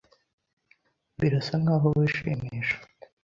Birasa 1.19 1.55
nkaho 1.61 1.87
wishimisha. 1.97 2.75